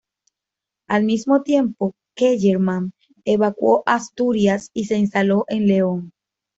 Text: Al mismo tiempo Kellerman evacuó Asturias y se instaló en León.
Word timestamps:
Al 0.87 1.03
mismo 1.03 1.43
tiempo 1.43 1.93
Kellerman 2.15 2.91
evacuó 3.23 3.83
Asturias 3.85 4.71
y 4.73 4.85
se 4.85 4.97
instaló 4.97 5.45
en 5.47 5.67
León. 5.67 6.13